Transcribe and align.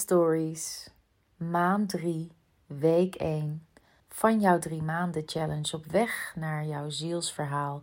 Stories, 0.00 0.90
maand 1.36 1.88
3, 1.88 2.32
week 2.66 3.14
1 3.14 3.66
van 4.08 4.40
jouw 4.40 4.58
drie 4.58 4.82
maanden 4.82 5.22
challenge 5.26 5.76
op 5.76 5.86
weg 5.86 6.32
naar 6.36 6.64
jouw 6.66 6.90
zielsverhaal. 6.90 7.82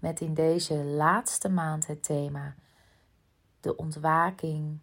Met 0.00 0.20
in 0.20 0.34
deze 0.34 0.74
laatste 0.74 1.48
maand 1.48 1.86
het 1.86 2.02
thema 2.02 2.54
de 3.60 3.76
ontwaking 3.76 4.78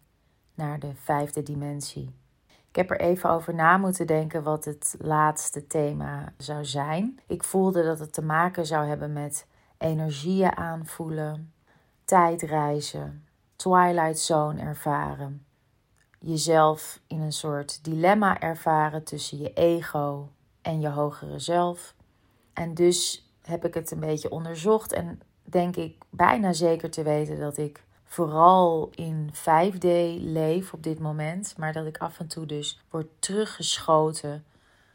naar 0.54 0.78
de 0.78 0.94
vijfde 0.94 1.42
dimensie. 1.42 2.14
Ik 2.46 2.76
heb 2.76 2.90
er 2.90 3.00
even 3.00 3.30
over 3.30 3.54
na 3.54 3.76
moeten 3.76 4.06
denken 4.06 4.42
wat 4.42 4.64
het 4.64 4.94
laatste 4.98 5.66
thema 5.66 6.32
zou 6.36 6.64
zijn. 6.64 7.20
Ik 7.26 7.44
voelde 7.44 7.82
dat 7.82 7.98
het 7.98 8.12
te 8.12 8.22
maken 8.22 8.66
zou 8.66 8.86
hebben 8.86 9.12
met 9.12 9.46
energieën 9.78 10.56
aanvoelen, 10.56 11.52
tijdreizen, 12.04 13.26
twilight 13.56 14.18
zone 14.18 14.60
ervaren 14.60 15.46
jezelf 16.18 17.00
in 17.06 17.20
een 17.20 17.32
soort 17.32 17.84
dilemma 17.84 18.40
ervaren 18.40 19.04
tussen 19.04 19.38
je 19.38 19.52
ego 19.52 20.28
en 20.62 20.80
je 20.80 20.88
hogere 20.88 21.38
zelf. 21.38 21.94
En 22.52 22.74
dus 22.74 23.30
heb 23.42 23.64
ik 23.64 23.74
het 23.74 23.90
een 23.90 24.00
beetje 24.00 24.30
onderzocht 24.30 24.92
en 24.92 25.20
denk 25.42 25.76
ik 25.76 25.96
bijna 26.10 26.52
zeker 26.52 26.90
te 26.90 27.02
weten 27.02 27.38
dat 27.38 27.56
ik 27.56 27.82
vooral 28.04 28.90
in 28.94 29.30
5D 29.32 29.86
leef 30.20 30.72
op 30.72 30.82
dit 30.82 30.98
moment, 30.98 31.54
maar 31.56 31.72
dat 31.72 31.86
ik 31.86 31.98
af 31.98 32.18
en 32.18 32.26
toe 32.26 32.46
dus 32.46 32.80
word 32.90 33.06
teruggeschoten 33.18 34.44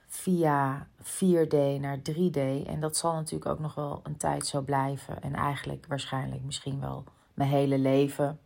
via 0.07 0.87
4D 1.01 1.79
naar 1.79 1.97
3D. 1.97 2.67
En 2.67 2.79
dat 2.79 2.97
zal 2.97 3.13
natuurlijk 3.13 3.51
ook 3.51 3.59
nog 3.59 3.75
wel 3.75 3.99
een 4.03 4.17
tijd 4.17 4.47
zo 4.47 4.61
blijven 4.61 5.21
en 5.21 5.33
eigenlijk 5.33 5.85
waarschijnlijk 5.87 6.43
misschien 6.43 6.79
wel 6.79 7.03
mijn 7.33 7.49
hele 7.49 7.77
leven 7.77 8.39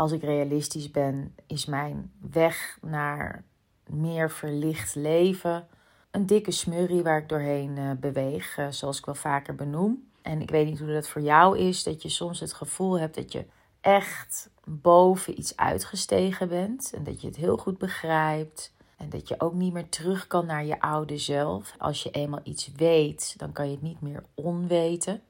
als 0.00 0.12
ik 0.12 0.22
realistisch 0.22 0.90
ben, 0.90 1.34
is 1.46 1.66
mijn 1.66 2.12
weg 2.30 2.78
naar 2.82 3.44
meer 3.86 4.30
verlicht 4.30 4.94
leven 4.94 5.68
een 6.10 6.26
dikke 6.26 6.50
smurrie 6.50 7.02
waar 7.02 7.18
ik 7.18 7.28
doorheen 7.28 7.76
uh, 7.76 7.90
beweeg, 8.00 8.58
uh, 8.58 8.66
zoals 8.70 8.98
ik 8.98 9.04
wel 9.04 9.14
vaker 9.14 9.54
benoem. 9.54 10.08
En 10.22 10.40
ik 10.40 10.50
weet 10.50 10.66
niet 10.66 10.78
hoe 10.78 10.92
dat 10.92 11.08
voor 11.08 11.22
jou 11.22 11.58
is, 11.58 11.82
dat 11.82 12.02
je 12.02 12.08
soms 12.08 12.40
het 12.40 12.52
gevoel 12.52 12.98
hebt 12.98 13.14
dat 13.14 13.32
je 13.32 13.44
echt 13.80 14.50
boven 14.64 15.38
iets 15.38 15.56
uitgestegen 15.56 16.48
bent 16.48 16.92
en 16.94 17.04
dat 17.04 17.20
je 17.20 17.26
het 17.26 17.36
heel 17.36 17.56
goed 17.56 17.78
begrijpt. 17.78 18.72
En 18.96 19.10
dat 19.10 19.28
je 19.28 19.40
ook 19.40 19.54
niet 19.54 19.72
meer 19.72 19.88
terug 19.88 20.26
kan 20.26 20.46
naar 20.46 20.64
je 20.64 20.80
oude 20.80 21.18
zelf. 21.18 21.74
Als 21.78 22.02
je 22.02 22.10
eenmaal 22.10 22.40
iets 22.42 22.70
weet, 22.76 23.34
dan 23.36 23.52
kan 23.52 23.66
je 23.66 23.72
het 23.72 23.82
niet 23.82 24.00
meer 24.00 24.24
onweten. 24.34 25.22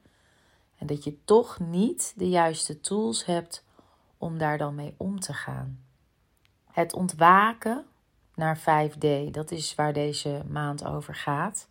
En 0.77 0.87
dat 0.87 1.03
je 1.03 1.23
toch 1.25 1.59
niet 1.59 2.13
de 2.15 2.29
juiste 2.29 2.79
tools 2.79 3.25
hebt 3.25 3.63
om 4.21 4.37
daar 4.37 4.57
dan 4.57 4.75
mee 4.75 4.93
om 4.97 5.19
te 5.19 5.33
gaan. 5.33 5.79
Het 6.71 6.93
ontwaken 6.93 7.85
naar 8.35 8.59
5D, 8.59 9.31
dat 9.31 9.51
is 9.51 9.75
waar 9.75 9.93
deze 9.93 10.41
maand 10.47 10.85
over 10.85 11.15
gaat. 11.15 11.67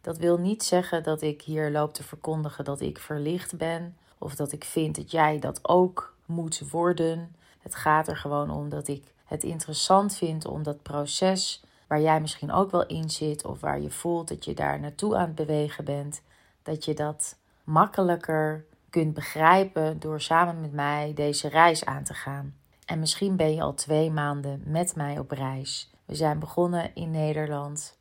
Dat 0.00 0.18
wil 0.18 0.38
niet 0.38 0.62
zeggen 0.62 1.02
dat 1.02 1.22
ik 1.22 1.42
hier 1.42 1.70
loop 1.70 1.94
te 1.94 2.02
verkondigen 2.02 2.64
dat 2.64 2.80
ik 2.80 2.98
verlicht 2.98 3.56
ben 3.56 3.96
of 4.18 4.34
dat 4.34 4.52
ik 4.52 4.64
vind 4.64 4.96
dat 4.96 5.10
jij 5.10 5.38
dat 5.38 5.68
ook 5.68 6.14
moet 6.26 6.70
worden. 6.70 7.36
Het 7.60 7.74
gaat 7.74 8.08
er 8.08 8.16
gewoon 8.16 8.50
om 8.50 8.68
dat 8.68 8.88
ik 8.88 9.04
het 9.24 9.42
interessant 9.42 10.16
vind 10.16 10.46
om 10.46 10.62
dat 10.62 10.82
proces 10.82 11.64
waar 11.86 12.00
jij 12.00 12.20
misschien 12.20 12.52
ook 12.52 12.70
wel 12.70 12.86
in 12.86 13.10
zit 13.10 13.44
of 13.44 13.60
waar 13.60 13.80
je 13.80 13.90
voelt 13.90 14.28
dat 14.28 14.44
je 14.44 14.54
daar 14.54 14.80
naartoe 14.80 15.16
aan 15.16 15.26
het 15.26 15.34
bewegen 15.34 15.84
bent, 15.84 16.22
dat 16.62 16.84
je 16.84 16.94
dat 16.94 17.36
makkelijker 17.64 18.64
kunt 18.94 19.14
begrijpen 19.14 20.00
door 20.00 20.20
samen 20.20 20.60
met 20.60 20.72
mij 20.72 21.12
deze 21.14 21.48
reis 21.48 21.84
aan 21.84 22.04
te 22.04 22.14
gaan. 22.14 22.54
En 22.84 22.98
misschien 22.98 23.36
ben 23.36 23.54
je 23.54 23.62
al 23.62 23.74
twee 23.74 24.10
maanden 24.10 24.62
met 24.66 24.96
mij 24.96 25.18
op 25.18 25.30
reis. 25.30 25.90
We 26.04 26.14
zijn 26.14 26.38
begonnen 26.38 26.94
in 26.94 27.10
Nederland 27.10 27.98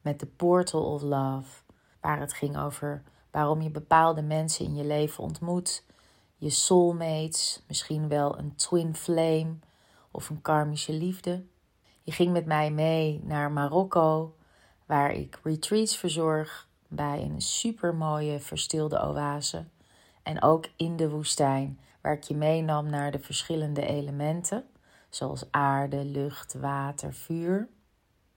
met 0.00 0.20
de 0.20 0.26
Portal 0.26 0.92
of 0.92 1.02
Love, 1.02 1.62
waar 2.00 2.20
het 2.20 2.32
ging 2.32 2.58
over 2.58 3.02
waarom 3.30 3.62
je 3.62 3.70
bepaalde 3.70 4.22
mensen 4.22 4.64
in 4.64 4.74
je 4.74 4.84
leven 4.84 5.24
ontmoet, 5.24 5.84
je 6.36 6.50
soulmates, 6.50 7.62
misschien 7.68 8.08
wel 8.08 8.38
een 8.38 8.54
twin 8.54 8.94
flame 8.94 9.56
of 10.10 10.30
een 10.30 10.42
karmische 10.42 10.92
liefde. 10.92 11.44
Je 12.02 12.12
ging 12.12 12.32
met 12.32 12.46
mij 12.46 12.70
mee 12.70 13.20
naar 13.24 13.52
Marokko, 13.52 14.36
waar 14.84 15.12
ik 15.12 15.40
retreats 15.42 15.96
verzorg 15.96 16.68
bij 16.88 17.22
een 17.22 17.40
supermooie 17.40 18.38
verstilde 18.38 19.02
oase. 19.02 19.64
En 20.26 20.42
ook 20.42 20.68
in 20.76 20.96
de 20.96 21.10
woestijn, 21.10 21.78
waar 22.00 22.12
ik 22.12 22.22
je 22.22 22.34
meenam 22.34 22.90
naar 22.90 23.10
de 23.10 23.18
verschillende 23.18 23.86
elementen, 23.86 24.64
zoals 25.08 25.46
aarde, 25.50 26.04
lucht, 26.04 26.54
water, 26.54 27.14
vuur. 27.14 27.68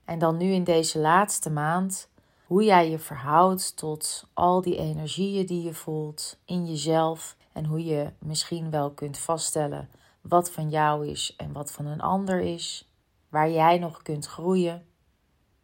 En 0.06 0.20
dan 0.20 0.38
nu 0.38 0.52
in 0.52 0.64
deze 0.64 1.00
laatste 1.00 1.50
maand, 1.50 2.10
hoe 2.46 2.64
jij 2.64 2.90
je 2.90 3.00
verhoudt 3.00 3.78
tot 3.78 4.28
al 4.34 4.62
die 4.62 4.78
energieën 4.78 5.46
die 5.46 5.64
je 5.64 5.74
voelt 5.74 6.40
in 6.46 6.66
jezelf 6.66 7.36
en 7.54 7.66
hoe 7.66 7.86
je 7.86 8.12
misschien 8.20 8.70
wel 8.70 8.92
kunt 8.92 9.18
vaststellen 9.18 9.90
wat 10.22 10.52
van 10.52 10.70
jou 10.70 11.08
is 11.08 11.34
en 11.38 11.52
wat 11.52 11.72
van 11.72 11.86
een 11.86 12.02
ander 12.02 12.40
is, 12.40 12.92
waar 13.30 13.50
jij 13.50 13.78
nog 13.78 14.02
kunt 14.02 14.26
groeien, 14.26 14.86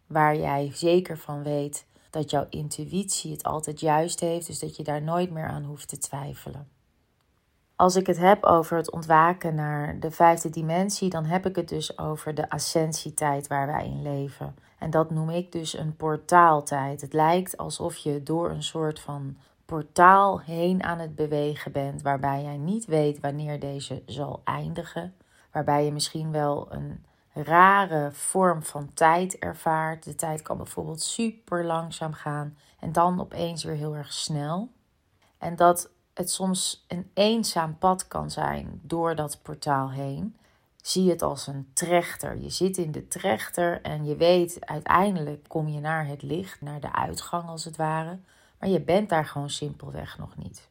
waar 0.08 0.38
jij 0.38 0.72
zeker 0.74 1.18
van 1.18 1.44
weet 1.44 1.86
dat 2.16 2.30
jouw 2.30 2.46
intuïtie 2.50 3.32
het 3.32 3.44
altijd 3.44 3.80
juist 3.80 4.20
heeft, 4.20 4.48
dus 4.48 4.60
dat 4.60 4.76
je 4.76 4.84
daar 4.84 5.02
nooit 5.02 5.32
meer 5.32 5.48
aan 5.48 5.64
hoeft 5.64 5.88
te 5.88 5.98
twijfelen. 5.98 6.68
Als 7.76 7.96
ik 7.96 8.08
het 8.08 8.18
heb 8.18 8.44
over 8.44 8.78
het 8.78 8.92
ontwaken 8.92 9.56
naar 9.56 10.00
de 10.00 10.12
vijfde 10.12 10.50
dimensie, 10.50 11.10
dan 11.10 11.26
heb 11.26 11.46
ik 11.46 11.56
het 11.56 11.70
dus 11.70 11.98
over 11.98 12.36
de 12.36 12.50
ascensietijd 12.50 13.48
waar 13.48 13.68
wij 13.68 13.86
in 13.86 14.02
leven. 14.02 14.56
En 14.80 14.90
dat 14.90 15.12
noem 15.12 15.30
ik 15.30 15.52
dus 15.52 15.78
een 15.78 15.96
portaaltijd. 15.96 17.02
Het 17.02 17.14
lijkt 17.14 17.58
alsof 17.58 17.96
je 17.96 18.24
door 18.24 18.50
een 18.50 18.64
soort 18.64 19.00
van 19.00 19.38
portaal 19.66 20.40
heen 20.40 20.84
aan 20.84 21.00
het 21.00 21.16
bewegen 21.16 21.72
bent, 21.72 22.02
waarbij 22.02 22.44
jij 22.44 22.58
niet 22.58 22.86
weet 22.86 23.20
wanneer 23.20 23.60
deze 23.60 24.04
zal 24.06 24.42
eindigen. 24.44 25.14
Waarbij 25.52 25.86
je 25.86 25.92
misschien 25.92 26.32
wel 26.32 26.68
een 26.72 27.06
rare 27.44 28.10
vorm 28.12 28.64
van 28.64 28.94
tijd 28.94 29.38
ervaart. 29.38 30.04
De 30.04 30.16
tijd 30.16 30.42
kan 30.42 30.58
bijvoorbeeld 30.58 31.02
super 31.02 31.66
langzaam 31.66 32.14
gaan 32.14 32.58
en 32.80 32.92
dan 32.92 33.20
opeens 33.20 33.64
weer 33.64 33.76
heel 33.76 33.96
erg 33.96 34.14
snel. 34.14 34.70
En 35.38 35.56
dat 35.56 35.90
het 36.14 36.32
soms 36.32 36.86
een 36.88 37.10
eenzaam 37.14 37.78
pad 37.78 38.08
kan 38.08 38.32
zijn 38.32 38.80
door 38.84 39.16
dat 39.16 39.40
portaal 39.42 39.92
heen. 39.92 40.38
Zie 40.82 41.10
het 41.10 41.22
als 41.22 41.48
een 41.48 41.70
trechter. 41.74 42.38
Je 42.38 42.50
zit 42.50 42.78
in 42.78 42.92
de 42.92 43.08
trechter 43.08 43.82
en 43.82 44.06
je 44.06 44.16
weet 44.16 44.66
uiteindelijk 44.66 45.48
kom 45.48 45.68
je 45.68 45.80
naar 45.80 46.08
het 46.08 46.22
licht, 46.22 46.62
naar 46.62 46.80
de 46.80 46.94
uitgang 46.94 47.48
als 47.48 47.66
het 47.66 47.76
ware. 47.76 48.20
Maar 48.60 48.70
je 48.70 48.82
bent 48.82 49.10
daar 49.10 49.26
gewoon 49.26 49.50
simpelweg 49.50 50.18
nog 50.18 50.38
niet. 50.38 50.70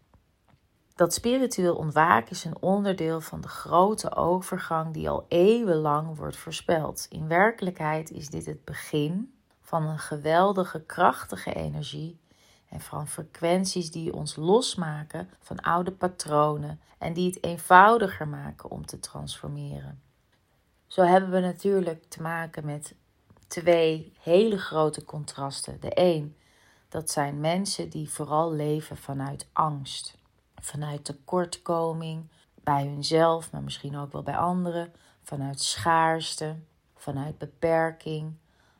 Dat 0.94 1.15
spiritueel 1.15 1.77
ontwaken 1.77 2.31
is 2.31 2.44
een 2.44 2.62
onderdeel 2.62 3.21
van 3.21 3.41
de 3.41 3.49
grote 3.49 4.16
overgang 4.16 4.93
die 4.93 5.09
al 5.09 5.25
eeuwenlang 5.28 6.16
wordt 6.16 6.37
voorspeld. 6.37 7.06
In 7.10 7.29
werkelijkheid 7.29 8.11
is 8.11 8.29
dit 8.29 8.46
het 8.46 8.64
begin 8.64 9.35
van 9.61 9.82
een 9.82 9.99
geweldige, 9.99 10.81
krachtige 10.81 11.55
energie 11.55 12.20
en 12.69 12.81
van 12.81 13.08
frequenties 13.08 13.91
die 13.91 14.12
ons 14.12 14.37
losmaken 14.37 15.31
van 15.41 15.61
oude 15.61 15.93
patronen 15.93 16.81
en 16.99 17.12
die 17.12 17.26
het 17.26 17.44
eenvoudiger 17.44 18.29
maken 18.29 18.70
om 18.70 18.87
te 18.87 19.00
transformeren. 19.00 20.02
Zo 20.87 21.02
hebben 21.02 21.31
we 21.31 21.40
natuurlijk 21.40 22.05
te 22.08 22.23
maken 22.23 22.67
met 22.67 22.94
twee 23.47 24.12
hele 24.20 24.58
grote 24.58 25.05
contrasten. 25.05 25.81
De 25.81 25.90
een, 25.94 26.37
dat 26.88 27.11
zijn 27.11 27.40
mensen 27.40 27.88
die 27.88 28.11
vooral 28.11 28.52
leven 28.52 28.97
vanuit 28.97 29.49
angst 29.52 30.23
vanuit 30.64 31.05
tekortkoming 31.05 32.28
bij 32.62 32.87
hunzelf, 32.87 33.52
maar 33.52 33.62
misschien 33.62 33.96
ook 33.96 34.12
wel 34.12 34.22
bij 34.22 34.37
anderen, 34.37 34.93
vanuit 35.22 35.61
schaarste, 35.61 36.56
vanuit 36.96 37.38
beperking, 37.38 38.34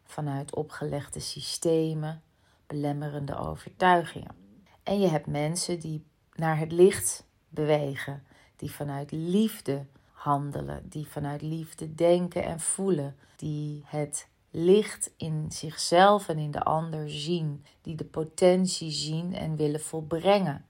vanuit 0.05 0.55
opgelegde 0.55 1.21
systemen, 1.21 2.23
belemmerende 2.67 3.37
overtuigingen. 3.37 4.35
En 4.83 5.01
je 5.01 5.09
hebt 5.09 5.27
mensen 5.27 5.81
die 5.81 6.05
naar 6.35 6.59
het 6.59 6.73
licht 6.73 7.27
bewegen, 7.49 8.23
die 8.57 8.71
vanuit 8.71 9.11
liefde 9.11 9.87
handelen, 10.13 10.89
die 10.89 11.07
vanuit 11.07 11.43
liefde 11.43 11.95
denken 11.95 12.45
en 12.45 12.61
voelen, 12.61 13.17
die 13.37 13.83
het 13.87 14.29
licht 14.51 15.11
in 15.17 15.47
zichzelf 15.49 16.29
en 16.29 16.39
in 16.39 16.51
de 16.51 16.63
ander 16.63 17.11
zien, 17.11 17.65
die 17.83 17.95
de 17.95 18.05
potentie 18.05 18.91
zien 18.91 19.35
en 19.35 19.57
willen 19.57 19.81
volbrengen 19.81 20.65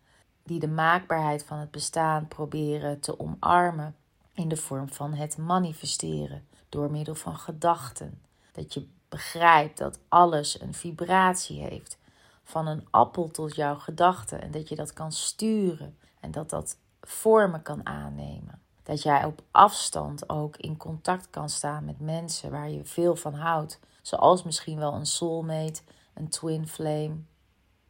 die 0.44 0.60
de 0.60 0.68
maakbaarheid 0.68 1.44
van 1.44 1.58
het 1.58 1.70
bestaan 1.70 2.28
proberen 2.28 3.00
te 3.00 3.20
omarmen 3.20 3.96
in 4.32 4.48
de 4.48 4.56
vorm 4.56 4.88
van 4.88 5.14
het 5.14 5.36
manifesteren 5.36 6.46
door 6.68 6.90
middel 6.90 7.14
van 7.14 7.36
gedachten. 7.36 8.22
Dat 8.52 8.74
je 8.74 8.86
begrijpt 9.08 9.78
dat 9.78 9.98
alles 10.08 10.60
een 10.60 10.74
vibratie 10.74 11.60
heeft, 11.60 11.98
van 12.44 12.66
een 12.66 12.86
appel 12.90 13.30
tot 13.30 13.54
jouw 13.54 13.74
gedachten 13.74 14.42
en 14.42 14.50
dat 14.50 14.68
je 14.68 14.76
dat 14.76 14.92
kan 14.92 15.12
sturen 15.12 15.98
en 16.20 16.30
dat 16.30 16.50
dat 16.50 16.78
vormen 17.00 17.62
kan 17.62 17.86
aannemen. 17.86 18.62
Dat 18.82 19.02
jij 19.02 19.24
op 19.24 19.42
afstand 19.50 20.28
ook 20.28 20.56
in 20.56 20.76
contact 20.76 21.30
kan 21.30 21.48
staan 21.48 21.84
met 21.84 22.00
mensen 22.00 22.50
waar 22.50 22.70
je 22.70 22.84
veel 22.84 23.16
van 23.16 23.34
houdt. 23.34 23.80
Zoals 24.02 24.42
misschien 24.42 24.78
wel 24.78 24.94
een 24.94 25.06
soulmate, 25.06 25.82
een 26.14 26.28
twin 26.28 26.68
flame. 26.68 27.16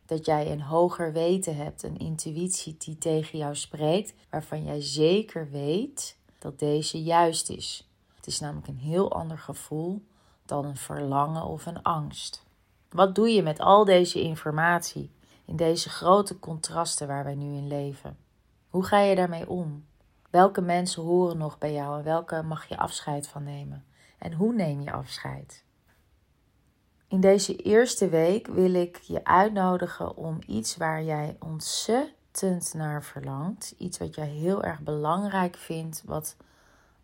Dat 0.07 0.27
jij 0.27 0.51
een 0.51 0.63
hoger 0.63 1.13
weten 1.13 1.57
hebt, 1.57 1.83
een 1.83 1.99
intuïtie 1.99 2.77
die 2.79 2.99
tegen 2.99 3.39
jou 3.39 3.55
spreekt, 3.55 4.15
waarvan 4.31 4.65
jij 4.65 4.81
zeker 4.81 5.51
weet 5.51 6.17
dat 6.39 6.59
deze 6.59 7.03
juist 7.03 7.51
is. 7.51 7.89
Het 8.17 8.27
is 8.27 8.41
namelijk 8.41 8.69
een 8.69 8.79
heel 8.79 9.13
ander 9.13 9.39
gevoel 9.39 10.03
dan 10.47 10.65
een 10.65 10.77
verlangen 10.77 11.45
of 11.45 11.67
een 11.67 11.83
angst. 11.83 12.45
Wat 12.91 13.15
doe 13.15 13.29
je 13.29 13.43
met 13.43 13.61
al 13.61 13.85
deze 13.85 14.21
informatie 14.21 15.11
in 15.45 15.57
deze 15.57 15.89
grote 15.89 16.39
contrasten 16.39 17.07
waar 17.07 17.25
wij 17.25 17.35
nu 17.35 17.57
in 17.57 17.67
leven? 17.67 18.17
Hoe 18.69 18.85
ga 18.85 19.01
je 19.01 19.15
daarmee 19.15 19.49
om? 19.49 19.85
Welke 20.31 20.61
mensen 20.61 21.03
horen 21.03 21.39
nog 21.39 21.59
bij 21.59 21.73
jou 21.73 21.99
en 21.99 22.05
welke 22.05 22.43
mag 22.43 22.69
je 22.69 22.77
afscheid 22.77 23.29
van 23.29 23.43
nemen? 23.43 23.85
En 24.19 24.33
hoe 24.33 24.55
neem 24.55 24.81
je 24.81 24.93
afscheid? 24.93 25.64
In 27.15 27.21
deze 27.21 27.57
eerste 27.57 28.09
week 28.09 28.47
wil 28.47 28.75
ik 28.75 28.97
je 28.97 29.25
uitnodigen 29.25 30.17
om 30.17 30.39
iets 30.47 30.77
waar 30.77 31.03
jij 31.03 31.37
ontzettend 31.39 32.75
naar 32.75 33.03
verlangt, 33.03 33.75
iets 33.79 33.99
wat 33.99 34.15
jij 34.15 34.27
heel 34.27 34.63
erg 34.63 34.81
belangrijk 34.81 35.57
vindt, 35.57 36.03
wat 36.05 36.37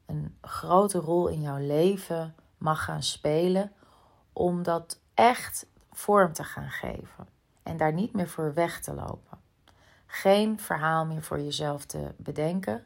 een 0.07 0.37
grote 0.41 0.99
rol 0.99 1.29
in 1.29 1.41
jouw 1.41 1.59
leven 1.59 2.35
mag 2.59 2.85
gaan 2.85 3.03
spelen, 3.03 3.73
om 4.33 4.63
dat 4.63 4.99
echt 5.15 5.67
vorm 5.93 6.33
te 6.33 6.45
gaan 6.45 6.71
geven 6.71 7.29
en 7.63 7.77
daar 7.77 7.93
niet 7.93 8.13
meer 8.13 8.29
voor 8.29 8.55
weg 8.55 8.81
te 8.81 8.95
lopen. 8.95 9.39
Geen 10.07 10.61
verhaal 10.61 11.07
meer 11.07 11.23
voor 11.23 11.41
jezelf 11.41 11.85
te 11.85 12.15
bedenken, 12.17 12.85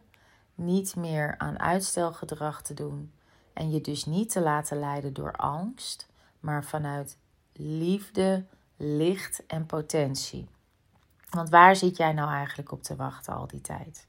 niet 0.55 0.97
meer 0.97 1.35
aan 1.39 1.61
uitstelgedrag 1.61 2.63
te 2.63 2.75
doen 2.75 3.13
en 3.53 3.71
je 3.71 3.81
dus 3.81 4.05
niet 4.05 4.31
te 4.31 4.41
laten 4.41 4.79
leiden 4.79 5.13
door 5.13 5.33
angst, 5.33 6.13
maar 6.45 6.65
vanuit 6.65 7.19
liefde, 7.53 8.45
licht 8.77 9.47
en 9.47 9.67
potentie. 9.67 10.49
Want 11.31 11.49
waar 11.49 11.77
zit 11.77 11.97
jij 11.97 12.13
nou 12.13 12.31
eigenlijk 12.31 12.73
op 12.73 12.83
te 12.83 12.97
wachten 12.97 13.35
al 13.35 13.47
die 13.47 13.61
tijd? 13.61 14.07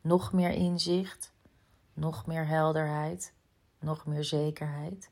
Nog 0.00 0.32
meer 0.32 0.50
inzicht, 0.50 1.32
nog 1.92 2.26
meer 2.26 2.46
helderheid, 2.46 3.32
nog 3.78 4.06
meer 4.06 4.24
zekerheid. 4.24 5.10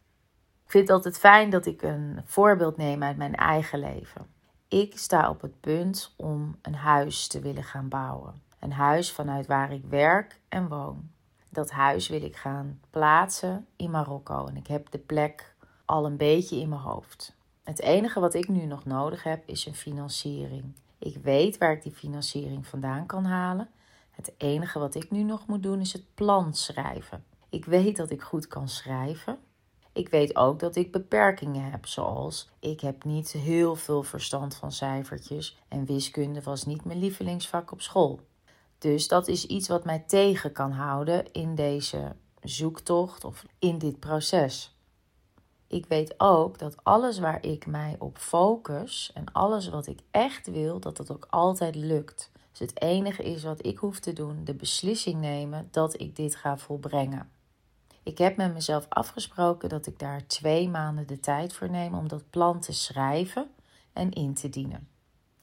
Ik 0.64 0.70
vind 0.70 0.88
het 0.88 0.96
altijd 0.96 1.18
fijn 1.18 1.50
dat 1.50 1.66
ik 1.66 1.82
een 1.82 2.20
voorbeeld 2.24 2.76
neem 2.76 3.02
uit 3.02 3.16
mijn 3.16 3.34
eigen 3.34 3.78
leven. 3.78 4.26
Ik 4.68 4.98
sta 4.98 5.30
op 5.30 5.40
het 5.40 5.60
punt 5.60 6.14
om 6.16 6.58
een 6.62 6.74
huis 6.74 7.26
te 7.26 7.40
willen 7.40 7.64
gaan 7.64 7.88
bouwen. 7.88 8.42
Een 8.58 8.72
huis 8.72 9.12
vanuit 9.12 9.46
waar 9.46 9.72
ik 9.72 9.84
werk 9.84 10.40
en 10.48 10.68
woon. 10.68 11.10
Dat 11.48 11.70
huis 11.70 12.08
wil 12.08 12.22
ik 12.22 12.36
gaan 12.36 12.80
plaatsen 12.90 13.66
in 13.76 13.90
Marokko 13.90 14.46
en 14.46 14.56
ik 14.56 14.66
heb 14.66 14.90
de 14.90 14.98
plek 14.98 15.51
al 15.92 16.06
een 16.06 16.16
beetje 16.16 16.56
in 16.56 16.68
mijn 16.68 16.80
hoofd. 16.80 17.34
Het 17.62 17.80
enige 17.80 18.20
wat 18.20 18.34
ik 18.34 18.48
nu 18.48 18.64
nog 18.64 18.84
nodig 18.84 19.22
heb 19.22 19.42
is 19.46 19.66
een 19.66 19.74
financiering. 19.74 20.64
Ik 20.98 21.16
weet 21.22 21.58
waar 21.58 21.72
ik 21.72 21.82
die 21.82 21.92
financiering 21.92 22.66
vandaan 22.66 23.06
kan 23.06 23.24
halen. 23.24 23.68
Het 24.10 24.32
enige 24.36 24.78
wat 24.78 24.94
ik 24.94 25.10
nu 25.10 25.22
nog 25.22 25.46
moet 25.46 25.62
doen 25.62 25.80
is 25.80 25.92
het 25.92 26.14
plan 26.14 26.54
schrijven. 26.54 27.24
Ik 27.48 27.64
weet 27.64 27.96
dat 27.96 28.10
ik 28.10 28.22
goed 28.22 28.46
kan 28.46 28.68
schrijven. 28.68 29.38
Ik 29.92 30.08
weet 30.08 30.36
ook 30.36 30.58
dat 30.58 30.76
ik 30.76 30.92
beperkingen 30.92 31.70
heb, 31.70 31.86
zoals 31.86 32.50
ik 32.58 32.80
heb 32.80 33.04
niet 33.04 33.32
heel 33.32 33.76
veel 33.76 34.02
verstand 34.02 34.54
van 34.54 34.72
cijfertjes 34.72 35.58
en 35.68 35.84
wiskunde 35.84 36.42
was 36.42 36.64
niet 36.64 36.84
mijn 36.84 36.98
lievelingsvak 36.98 37.72
op 37.72 37.80
school. 37.80 38.20
Dus 38.78 39.08
dat 39.08 39.28
is 39.28 39.46
iets 39.46 39.68
wat 39.68 39.84
mij 39.84 40.04
tegen 40.06 40.52
kan 40.52 40.70
houden 40.70 41.32
in 41.32 41.54
deze 41.54 42.16
zoektocht 42.42 43.24
of 43.24 43.44
in 43.58 43.78
dit 43.78 43.98
proces. 44.00 44.76
Ik 45.72 45.86
weet 45.86 46.14
ook 46.16 46.58
dat 46.58 46.76
alles 46.82 47.18
waar 47.18 47.44
ik 47.44 47.66
mij 47.66 47.96
op 47.98 48.18
focus 48.18 49.10
en 49.14 49.32
alles 49.32 49.68
wat 49.68 49.86
ik 49.86 50.00
echt 50.10 50.50
wil, 50.50 50.80
dat 50.80 50.98
het 50.98 51.12
ook 51.12 51.26
altijd 51.30 51.74
lukt. 51.74 52.30
Dus 52.50 52.58
het 52.58 52.80
enige 52.80 53.22
is 53.22 53.42
wat 53.42 53.66
ik 53.66 53.78
hoef 53.78 53.98
te 53.98 54.12
doen, 54.12 54.44
de 54.44 54.54
beslissing 54.54 55.20
nemen 55.20 55.68
dat 55.70 56.00
ik 56.00 56.16
dit 56.16 56.36
ga 56.36 56.58
volbrengen. 56.58 57.30
Ik 58.02 58.18
heb 58.18 58.36
met 58.36 58.52
mezelf 58.54 58.86
afgesproken 58.88 59.68
dat 59.68 59.86
ik 59.86 59.98
daar 59.98 60.26
twee 60.26 60.68
maanden 60.68 61.06
de 61.06 61.20
tijd 61.20 61.52
voor 61.52 61.70
neem 61.70 61.94
om 61.94 62.08
dat 62.08 62.30
plan 62.30 62.60
te 62.60 62.72
schrijven 62.72 63.50
en 63.92 64.10
in 64.10 64.34
te 64.34 64.48
dienen. 64.48 64.88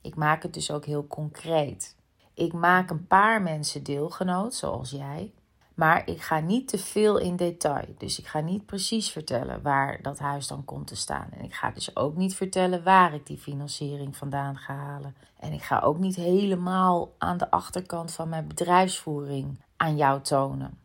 Ik 0.01 0.15
maak 0.15 0.43
het 0.43 0.53
dus 0.53 0.71
ook 0.71 0.85
heel 0.85 1.07
concreet. 1.07 1.95
Ik 2.33 2.53
maak 2.53 2.89
een 2.89 3.07
paar 3.07 3.41
mensen 3.41 3.83
deelgenoot, 3.83 4.53
zoals 4.53 4.89
jij, 4.89 5.33
maar 5.79 6.07
ik 6.07 6.21
ga 6.21 6.39
niet 6.39 6.67
te 6.67 6.77
veel 6.77 7.17
in 7.17 7.35
detail. 7.35 7.85
Dus 7.97 8.19
ik 8.19 8.27
ga 8.27 8.39
niet 8.39 8.65
precies 8.65 9.09
vertellen 9.09 9.61
waar 9.61 10.01
dat 10.01 10.19
huis 10.19 10.47
dan 10.47 10.65
komt 10.65 10.87
te 10.87 10.95
staan. 10.95 11.27
En 11.31 11.43
ik 11.43 11.53
ga 11.53 11.71
dus 11.71 11.95
ook 11.95 12.15
niet 12.15 12.35
vertellen 12.35 12.83
waar 12.83 13.13
ik 13.13 13.25
die 13.25 13.37
financiering 13.37 14.17
vandaan 14.17 14.57
ga 14.57 14.73
halen. 14.73 15.15
En 15.39 15.53
ik 15.53 15.61
ga 15.61 15.79
ook 15.79 15.97
niet 15.97 16.15
helemaal 16.15 17.13
aan 17.17 17.37
de 17.37 17.51
achterkant 17.51 18.11
van 18.11 18.29
mijn 18.29 18.47
bedrijfsvoering 18.47 19.59
aan 19.77 19.97
jou 19.97 20.21
tonen. 20.21 20.79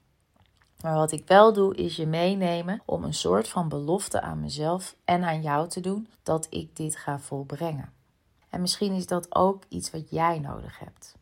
Maar 0.82 0.94
wat 0.94 1.12
ik 1.12 1.26
wel 1.26 1.52
doe, 1.52 1.75
is 1.75 1.96
je 1.96 2.06
meenemen 2.06 2.82
om 2.85 3.05
een 3.05 3.14
soort 3.14 3.49
van 3.49 3.69
belofte 3.69 4.20
aan 4.20 4.41
mezelf 4.41 4.96
en 5.05 5.25
aan 5.25 5.43
jou 5.43 5.69
te 5.69 5.81
doen 5.81 6.08
dat 6.23 6.46
ik 6.50 6.76
dit 6.76 6.96
ga 6.96 7.19
volbrengen. 7.19 7.93
En 8.49 8.61
misschien 8.61 8.93
is 8.93 9.06
dat 9.06 9.35
ook 9.35 9.62
iets 9.69 9.91
wat 9.91 10.11
jij 10.11 10.38
nodig 10.38 10.79
hebt. 10.79 11.17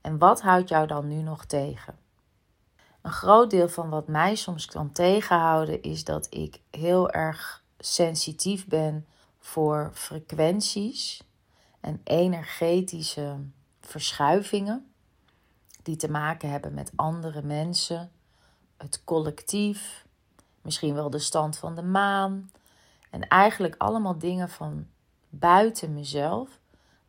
En 0.00 0.18
wat 0.18 0.42
houdt 0.42 0.68
jou 0.68 0.86
dan 0.86 1.08
nu 1.08 1.22
nog 1.22 1.44
tegen? 1.44 2.02
Een 3.04 3.12
groot 3.12 3.50
deel 3.50 3.68
van 3.68 3.88
wat 3.88 4.08
mij 4.08 4.34
soms 4.34 4.66
kan 4.66 4.92
tegenhouden 4.92 5.82
is 5.82 6.04
dat 6.04 6.26
ik 6.30 6.60
heel 6.70 7.10
erg 7.10 7.64
sensitief 7.78 8.66
ben 8.66 9.06
voor 9.38 9.90
frequenties 9.94 11.22
en 11.80 12.00
energetische 12.04 13.36
verschuivingen 13.80 14.92
die 15.82 15.96
te 15.96 16.10
maken 16.10 16.50
hebben 16.50 16.74
met 16.74 16.92
andere 16.94 17.42
mensen, 17.42 18.10
het 18.76 19.04
collectief, 19.04 20.06
misschien 20.62 20.94
wel 20.94 21.10
de 21.10 21.18
stand 21.18 21.56
van 21.56 21.74
de 21.74 21.82
maan 21.82 22.50
en 23.10 23.28
eigenlijk 23.28 23.74
allemaal 23.78 24.18
dingen 24.18 24.48
van 24.48 24.86
buiten 25.28 25.94
mezelf 25.94 26.58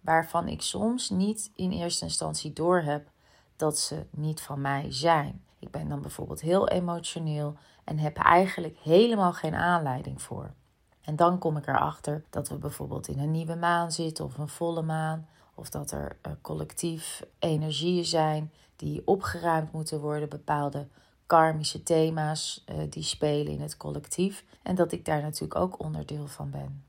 waarvan 0.02 0.48
ik 0.48 0.62
soms 0.62 1.10
niet 1.10 1.52
in 1.56 1.72
eerste 1.72 2.06
instantie 2.06 2.54
doorheb 2.54 3.08
dat 3.56 3.80
ze 3.80 4.06
niet 4.10 4.42
van 4.42 4.62
mij 4.62 4.86
zijn. 4.90 5.44
Ik 5.66 5.72
ben 5.72 5.90
dan 5.90 6.02
bijvoorbeeld 6.02 6.42
heel 6.42 6.68
emotioneel 6.68 7.56
en 7.84 7.98
heb 7.98 8.18
eigenlijk 8.18 8.78
helemaal 8.78 9.34
geen 9.34 9.56
aanleiding 9.56 10.22
voor. 10.22 10.54
En 11.02 11.16
dan 11.16 11.38
kom 11.40 11.58
ik 11.58 11.68
erachter 11.68 12.24
dat 12.30 12.50
we 12.50 12.56
bijvoorbeeld 12.56 13.08
in 13.08 13.20
een 13.20 13.32
nieuwe 13.32 13.56
maan 13.56 13.92
zitten 13.92 14.26
of 14.26 14.38
een 14.38 14.48
volle 14.48 14.82
maan. 14.82 15.28
Of 15.56 15.70
dat 15.70 15.92
er 15.92 16.18
uh, 16.28 16.32
collectief 16.42 17.26
energieën 17.40 18.06
zijn 18.06 18.52
die 18.76 19.02
opgeruimd 19.06 19.72
moeten 19.72 20.00
worden, 20.00 20.30
bepaalde 20.30 20.88
karmische 21.26 21.84
thema's 21.84 22.64
uh, 22.70 22.76
die 22.90 23.04
spelen 23.04 23.54
in 23.54 23.62
het 23.62 23.78
collectief. 23.78 24.46
En 24.64 24.76
dat 24.76 24.92
ik 24.92 25.06
daar 25.06 25.22
natuurlijk 25.22 25.60
ook 25.60 25.80
onderdeel 25.80 26.28
van 26.28 26.50
ben. 26.50 26.84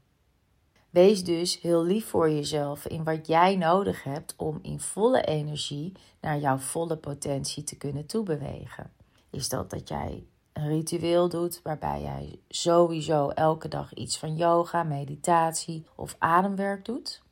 Wees 0.97 1.25
dus 1.25 1.61
heel 1.61 1.85
lief 1.85 2.07
voor 2.07 2.31
jezelf 2.31 2.87
in 2.87 3.05
wat 3.05 3.27
jij 3.27 3.57
nodig 3.57 4.03
hebt 4.03 4.35
om 4.37 4.59
in 4.63 4.81
volle 4.81 5.25
energie 5.25 5.93
naar 6.21 6.39
jouw 6.39 6.59
volle 6.59 6.97
potentie 6.97 7.65
te 7.65 7.77
kunnen 7.77 8.07
toebewegen. 8.07 8.93
Is 9.31 9.49
dat 9.49 9.71
dat 9.71 9.89
jij 9.89 10.27
een 10.53 10.69
ritueel 10.69 11.29
doet 11.29 11.61
waarbij 11.63 12.01
jij 12.03 12.39
sowieso 12.49 13.29
elke 13.29 13.69
dag 13.69 13.95
iets 13.95 14.19
van 14.19 14.37
yoga, 14.37 14.83
meditatie 14.83 15.87
of 15.95 16.17
ademwerk 16.19 16.85
doet? 16.85 17.23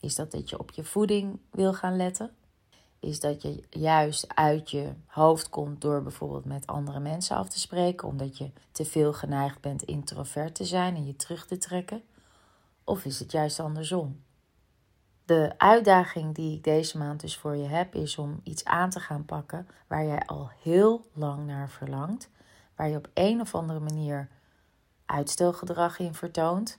Is 0.00 0.14
dat 0.14 0.30
dat 0.30 0.50
je 0.50 0.58
op 0.58 0.70
je 0.70 0.84
voeding 0.84 1.38
wil 1.50 1.74
gaan 1.74 1.96
letten? 1.96 2.30
Is 3.00 3.20
dat 3.20 3.42
je 3.42 3.62
juist 3.70 4.34
uit 4.34 4.70
je 4.70 4.92
hoofd 5.06 5.48
komt 5.48 5.80
door 5.80 6.02
bijvoorbeeld 6.02 6.44
met 6.44 6.66
andere 6.66 7.00
mensen 7.00 7.36
af 7.36 7.48
te 7.48 7.60
spreken, 7.60 8.08
omdat 8.08 8.38
je 8.38 8.50
te 8.72 8.84
veel 8.84 9.12
geneigd 9.12 9.60
bent 9.60 9.82
introvert 9.82 10.54
te 10.54 10.64
zijn 10.64 10.96
en 10.96 11.06
je 11.06 11.16
terug 11.16 11.46
te 11.46 11.58
trekken? 11.58 12.02
Of 12.84 13.04
is 13.04 13.18
het 13.18 13.32
juist 13.32 13.60
andersom? 13.60 14.22
De 15.24 15.54
uitdaging 15.56 16.34
die 16.34 16.56
ik 16.56 16.64
deze 16.64 16.98
maand 16.98 17.20
dus 17.20 17.36
voor 17.36 17.56
je 17.56 17.66
heb, 17.66 17.94
is 17.94 18.18
om 18.18 18.40
iets 18.42 18.64
aan 18.64 18.90
te 18.90 19.00
gaan 19.00 19.24
pakken 19.24 19.68
waar 19.86 20.04
jij 20.04 20.26
al 20.26 20.50
heel 20.62 21.06
lang 21.12 21.46
naar 21.46 21.70
verlangt, 21.70 22.30
waar 22.76 22.88
je 22.88 22.96
op 22.96 23.08
een 23.14 23.40
of 23.40 23.54
andere 23.54 23.80
manier 23.80 24.28
uitstelgedrag 25.06 25.98
in 25.98 26.14
vertoont. 26.14 26.78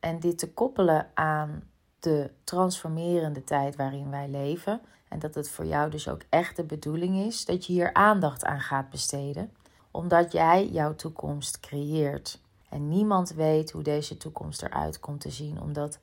En 0.00 0.20
dit 0.20 0.38
te 0.38 0.52
koppelen 0.52 1.10
aan 1.14 1.62
de 1.98 2.30
transformerende 2.44 3.44
tijd 3.44 3.76
waarin 3.76 4.10
wij 4.10 4.28
leven. 4.28 4.80
En 5.08 5.18
dat 5.18 5.34
het 5.34 5.50
voor 5.50 5.66
jou 5.66 5.90
dus 5.90 6.08
ook 6.08 6.22
echt 6.28 6.56
de 6.56 6.64
bedoeling 6.64 7.16
is 7.16 7.44
dat 7.44 7.66
je 7.66 7.72
hier 7.72 7.92
aandacht 7.92 8.44
aan 8.44 8.60
gaat 8.60 8.90
besteden, 8.90 9.52
omdat 9.90 10.32
jij 10.32 10.68
jouw 10.68 10.94
toekomst 10.94 11.60
creëert. 11.60 12.40
En 12.76 12.88
niemand 12.88 13.30
weet 13.30 13.70
hoe 13.70 13.82
deze 13.82 14.16
toekomst 14.16 14.62
eruit 14.62 15.00
komt 15.00 15.20
te 15.20 15.30
zien, 15.30 15.60
omdat 15.60 15.98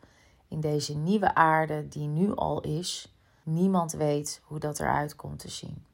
in 0.48 0.60
deze 0.60 0.98
nieuwe 0.98 1.36
aarde 1.36 1.88
die 1.88 2.08
nu 2.08 2.36
al 2.36 2.62
is, 2.62 3.15
niemand 3.44 3.92
weet 3.92 4.42
hoe 4.44 4.60
dat 4.60 4.80
eruit 4.80 5.15
komt 5.15 5.39
te 5.39 5.50
zien. 5.50 5.86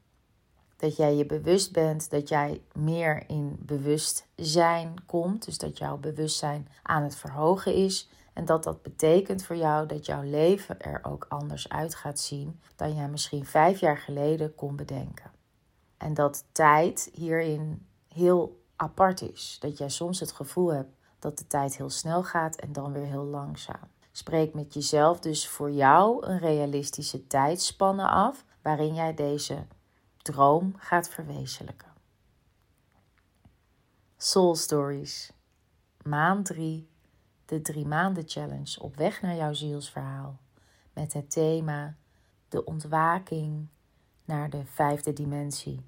Dat 0.76 0.96
jij 0.96 1.14
je 1.14 1.26
bewust 1.26 1.72
bent 1.72 2.10
dat 2.10 2.28
jij 2.28 2.62
meer 2.72 3.24
in 3.26 3.56
bewustzijn 3.58 4.94
komt. 5.06 5.44
Dus 5.44 5.58
dat 5.58 5.78
jouw 5.78 5.96
bewustzijn 5.96 6.68
aan 6.82 7.02
het 7.02 7.16
verhogen 7.16 7.74
is. 7.74 8.08
En 8.32 8.44
dat 8.44 8.64
dat 8.64 8.82
betekent 8.82 9.42
voor 9.42 9.56
jou 9.56 9.86
dat 9.86 10.06
jouw 10.06 10.22
leven 10.22 10.80
er 10.80 11.00
ook 11.02 11.26
anders 11.28 11.68
uit 11.68 11.94
gaat 11.94 12.20
zien 12.20 12.60
dan 12.76 12.94
jij 12.94 13.08
misschien 13.08 13.46
vijf 13.46 13.80
jaar 13.80 13.98
geleden 13.98 14.54
kon 14.54 14.76
bedenken. 14.76 15.30
En 15.96 16.14
dat 16.14 16.44
tijd 16.52 17.10
hierin 17.12 17.86
heel 18.08 18.59
apart 18.80 19.22
is. 19.22 19.56
Dat 19.60 19.78
jij 19.78 19.88
soms 19.88 20.20
het 20.20 20.32
gevoel 20.32 20.72
hebt 20.72 20.96
dat 21.18 21.38
de 21.38 21.46
tijd 21.46 21.76
heel 21.76 21.90
snel 21.90 22.22
gaat 22.22 22.56
en 22.56 22.72
dan 22.72 22.92
weer 22.92 23.04
heel 23.04 23.24
langzaam. 23.24 23.88
Spreek 24.12 24.54
met 24.54 24.74
jezelf 24.74 25.20
dus 25.20 25.48
voor 25.48 25.70
jou 25.70 26.26
een 26.26 26.38
realistische 26.38 27.26
tijdspanne 27.26 28.08
af 28.08 28.44
waarin 28.62 28.94
jij 28.94 29.14
deze 29.14 29.66
droom 30.22 30.74
gaat 30.76 31.08
verwezenlijken. 31.08 31.88
Soul 34.16 34.54
Stories, 34.54 35.32
maand 36.02 36.46
3, 36.46 36.88
de 37.44 37.60
drie 37.60 37.86
maanden 37.86 38.28
challenge 38.28 38.80
op 38.80 38.96
weg 38.96 39.22
naar 39.22 39.36
jouw 39.36 39.52
zielsverhaal. 39.52 40.40
Met 40.92 41.12
het 41.12 41.30
thema 41.30 41.96
de 42.48 42.64
ontwaking 42.64 43.68
naar 44.30 44.50
de 44.50 44.62
vijfde 44.74 45.12
dimensie. 45.12 45.80